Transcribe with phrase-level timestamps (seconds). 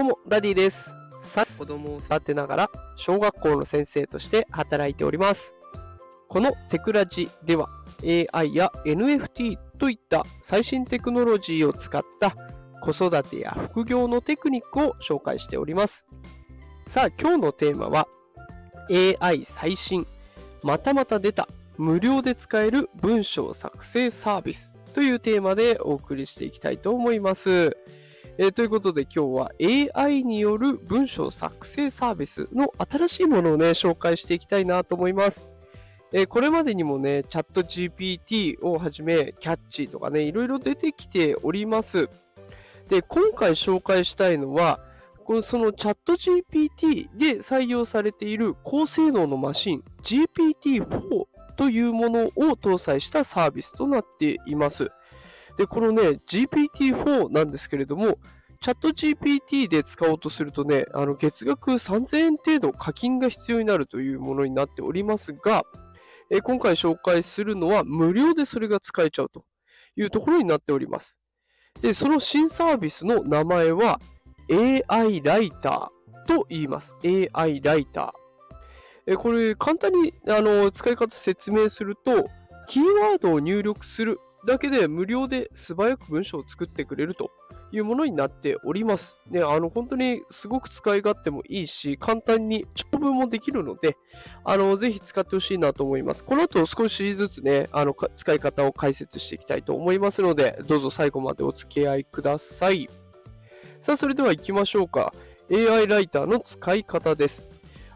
[0.00, 0.94] どうも、ダディです。
[1.22, 5.52] さ子供を育てながら、小学校の先生として働いております。
[6.26, 7.68] このテクラジでは、
[8.02, 12.34] AI や NFT といった最新テクノロジーを使った
[12.80, 16.06] 子育てや副業のテクニックを紹介しております。
[16.86, 18.08] さあ、今日のテーマは、
[19.20, 20.06] AI 最新、
[20.62, 27.76] またまた出た、無料で使える文章作成サービスというテーマでお送りしていきたいと思います。
[28.42, 35.46] えーということで今日は AI による文章作成サービスの新しいものをね、紹介していきたいなと思います。
[36.14, 42.08] えーこれまでにもね、チャット GPT をはじめ、キャッチとかね、いろいろ出てきております。
[42.88, 44.80] で、今回紹介したいのは、
[45.26, 51.26] このそのチャット GPT で採用されている高性能のマシン GPT-4
[51.58, 54.90] というものを搭載したサービスとなっています。
[55.60, 58.16] で、このね、GPT-4 なんですけれども、
[58.62, 65.64] チャット GPT で使おうとするとね、あの月額3000円程度課金が必要になるというものになっておりますが、
[66.30, 69.44] え今回紹介するのは無料でそれが使えちゃうと
[69.96, 71.20] いうところになっております。
[71.82, 74.00] で、その新サービスの名前は
[74.88, 76.94] AI ライターと言います。
[77.04, 79.12] AI ライター。
[79.12, 82.30] えこれ簡単にあの使い方説明すると、
[82.66, 87.30] キーワードを入力するだけで無料で素早く文章を作ってくれると
[87.72, 89.18] いうものになっております。
[89.30, 93.96] ね、あの本当にすごく使い勝手もいいし、簡単に長文もできるので、
[94.44, 96.24] あのぜひ使ってほしいなと思います。
[96.24, 102.88] この後少しずつね、あの使い方を解説していきたいと思いますので、どうぞ最後までお付き合いください。
[103.78, 105.14] さあ、それでは行きましょうか。
[105.50, 107.49] AI ライターの使い方です。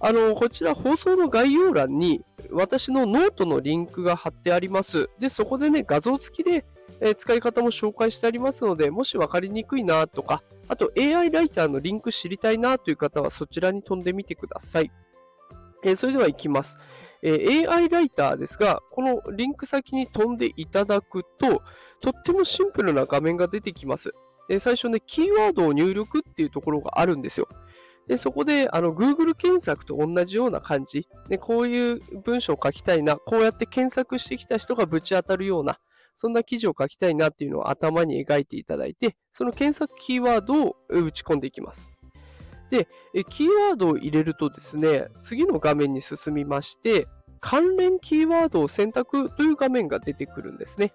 [0.00, 5.10] あの、こちら放送の概要欄に私のノートのリンクが貼ってあります。
[5.18, 6.64] で、そこでね、画像付きで、
[7.00, 14.90] えー使い方も紹介してありますので、もし分かりにくいなとか、あと AI ライターのリンク知りたいなという方はそちらに飛んでみてください。
[15.84, 16.78] えーそれでは行きます、
[17.22, 21.62] えー AI ライターですが、このリンク先に飛んでいただくと、
[22.00, 24.14] とってもシンプルな画面が出てきます。
[24.48, 27.48] え最初ね、キーワードを入力っていうところがあるんですよ。
[28.10, 31.06] で、そこで、あの、Google 検索と同じような感じ。
[31.28, 35.78] で、こういう文章を書きたいな、こうやって検索してきた人がぶち当たるような、
[36.16, 41.88] そんな記事を書きたいなっていうのを頭に描いていただいて、その検索キーワードを打ち込んでいきます。
[42.70, 42.88] で、
[43.28, 47.06] キーワードを入れるとですね、次の画面に進みまして、
[47.38, 50.92] 関連キーワードを選択という画面が出てくるんですね。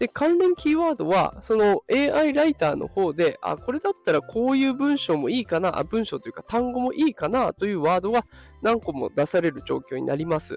[0.00, 8.24] で、関連キーワードは、その AI ライターの方で、あ、これだったらこういう文章もいいかな、あ文章というか単語もいいかなというワードが
[8.62, 10.56] 何個も出される状況になります。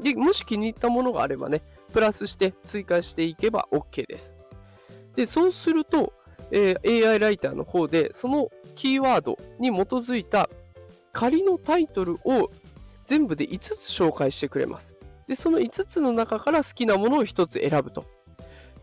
[0.00, 1.62] で、もし気に入ったものがあればね、
[1.92, 4.36] プラスして追加していけば OK です。
[5.16, 6.12] で、そうすると、
[6.52, 10.48] えー AI ライターの方で、そのキーワードに基づいた
[11.12, 12.52] 仮のタイトルを
[13.06, 14.94] 全部で5つ紹介してくれます。
[15.26, 18.04] で、その5つの中から好きなものを1つ選ぶと。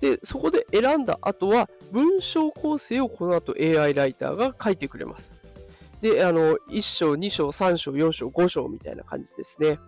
[0.02, 5.36] で、そこで選んだ後は、文章構成をこの後 AI ライターが書いてくれます。
[6.02, 9.80] で、あの、1章、2章、3章、4章、5章みたいな感じですね。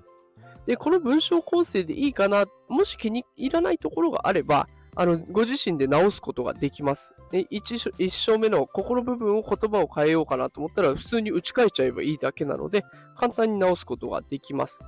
[0.67, 7.15] で、この文章構成でいいかな、もし気に入らないところがあれば、あの、ご自身で直すことができます。
[7.31, 12.85] で 1, 章一章目のここの部分を言葉を変えようかなと思ったら、普通に打ち替えちゃえばいいだけなので、
[13.15, 14.83] 簡単に直すことができます。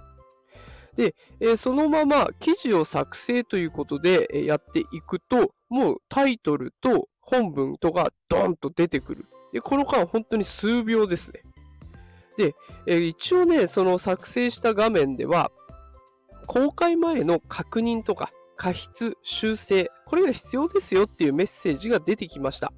[0.95, 9.25] で、えそのまま記事を作成ということでやっていくと、もうタイトルと本文とがドーンと出てくる。
[9.51, 11.41] で、この間本当に数秒ですね。
[12.37, 15.51] で、え一応ね、その作成した画面では、
[16.47, 22.71] 公開前の確認とか、過失、修正、これが必要ですよっていうメッセージが出てきました。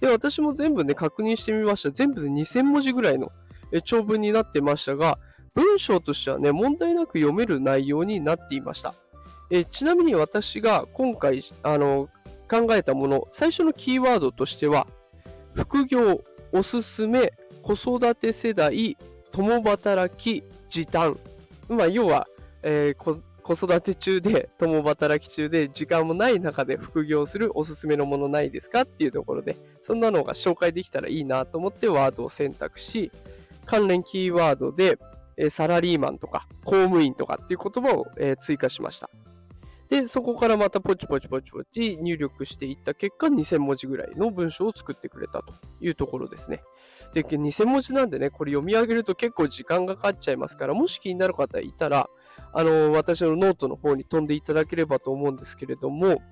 [0.00, 1.90] で、私も全部ね、確認してみました。
[1.90, 3.28] 全部で2000文字ぐらいの
[3.84, 5.18] 長文になってましたが、
[5.54, 8.94] 文章としてはね、問題なく読める内容になっていました。
[9.50, 12.08] えちなみに私が今回、あの、
[12.50, 14.86] 考えたもの、最初のキーワードとしては、
[15.54, 16.22] 副業、
[16.52, 18.96] おすすめ、子育て世代、
[19.32, 21.16] 共働き、時短。
[21.68, 22.26] まあ、要は、
[22.62, 33.12] えー子育て中で、共働き中で、時間もない中で副業するおすすめのものないですかっていうところで、そんなのが紹介できたらいいなと思ってワードを選択し、
[33.66, 34.98] 関連キーワードで、
[35.50, 39.10] サラリーマンとか公務員とかっていう言葉を、追加しました。
[39.88, 46.62] で、そこからまたポチポチポチポチ入力していった結果、2000文字ぐらいの文章を作ってくれたというところですね。
[47.12, 52.08] で、2000文字なんでね、これ読み上げると結構時間がかかっちゃいますから、もし気になる方いたら、
[52.52, 56.22] あの、私のノートの方に飛んでいただければと思うんですけれども、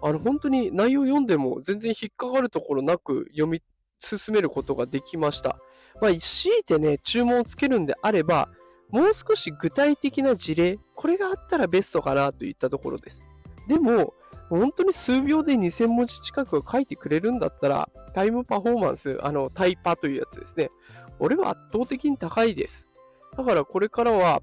[0.00, 3.62] あの、本当に内容読んでも全然引っかかるところなく読み
[4.00, 5.58] 進めることができました。
[6.02, 8.48] まあ、強いてね、注文をつけるんであれば、
[8.90, 13.24] もう少し具体的な事例、これがあったらベストかなといったところです。
[13.68, 14.12] でも、
[14.50, 20.72] 本当に数秒で2000文字近く書いてくれるんだったら、タイムパフォーマンス、あの、タイパというやつですね。
[21.20, 22.88] 俺は圧倒的に高いです。
[23.36, 24.42] だからこれからは、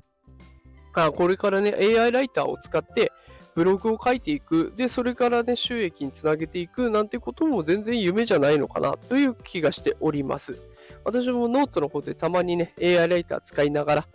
[0.94, 3.12] あこれからね、AI ライターを使って
[3.54, 4.72] ブログを書いていく。
[4.78, 10.58] で、それからね、収益につなげていくなんてことも全然夢じゃないのかなという気がしております。
[11.04, 14.08] 私もノートの方でたまにね、AI ライター使いながら、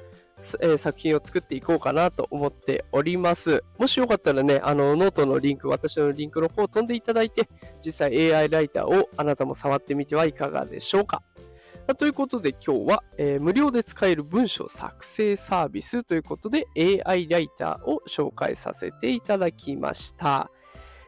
[0.61, 3.63] え、作品を作っていこうかなと思っております。
[3.79, 7.49] もしよかったらね、あの、ノートのリンク、私のリンクの方を飛んでいただいて、
[7.85, 11.23] 実際 AI ライターをあなたも触ってみてはいかがでしょうか。
[11.99, 16.65] ということで今日は、えー、無料で使える文章作成サービスということで
[17.05, 20.51] AI ライターを紹介させていただきました。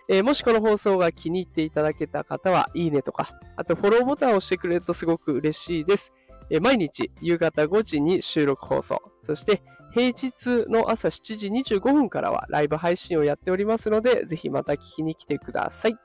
[0.08, 6.12] えー、もしこの放送が気に入っていただけた方は、いいねとか、あとフォローボタンを押してくれるとすごく嬉しいです。
[6.50, 9.62] えー、毎日夕方5時に収録放送、そして
[9.93, 15.97] 平日の朝7時25分からはライブ配信をやっておりますので、ぜひまた聞きに来てください。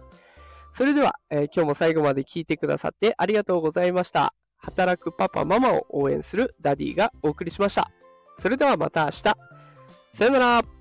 [0.71, 4.33] それでは、えー、今日も最後まで聞いてくださってありがとうございました。
[4.57, 7.91] 働くパパママを応援するダディがお送りしました。
[8.37, 9.23] それではまた明日。
[10.13, 10.80] さよなら。